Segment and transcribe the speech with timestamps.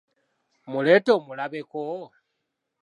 [0.69, 1.81] Mmuleete omulabe ko?